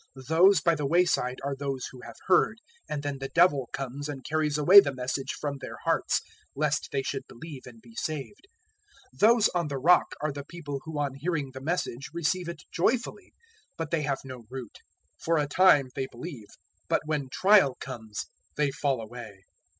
008:012 0.17 0.25
Those 0.25 0.61
by 0.61 0.73
the 0.73 0.85
way 0.87 1.05
side 1.05 1.37
are 1.43 1.55
those 1.55 1.85
who 1.91 2.01
have 2.01 2.15
heard, 2.25 2.57
and 2.89 3.03
then 3.03 3.19
the 3.19 3.29
Devil 3.35 3.69
comes 3.71 4.09
and 4.09 4.23
carries 4.23 4.57
away 4.57 4.79
the 4.79 4.95
Message 4.95 5.33
from 5.39 5.59
their 5.59 5.77
hearts, 5.83 6.21
lest 6.55 6.89
they 6.91 7.03
should 7.03 7.21
believe 7.27 7.67
and 7.67 7.83
be 7.83 7.93
saved. 7.93 8.47
008:013 9.13 9.19
Those 9.19 9.49
on 9.49 9.67
the 9.67 9.77
rock 9.77 10.15
are 10.19 10.31
the 10.31 10.43
people 10.43 10.81
who 10.85 10.97
on 10.97 11.13
hearing 11.13 11.51
the 11.51 11.61
Message 11.61 12.09
receive 12.15 12.49
it 12.49 12.63
joyfully; 12.71 13.31
but 13.77 13.91
they 13.91 14.01
have 14.01 14.21
no 14.25 14.45
root: 14.49 14.79
for 15.19 15.37
a 15.37 15.45
time 15.45 15.89
they 15.93 16.07
believe, 16.07 16.47
but 16.89 17.01
when 17.05 17.29
trial 17.29 17.75
comes 17.79 18.25
they 18.57 18.71
fall 18.71 18.99
away. 19.01 19.43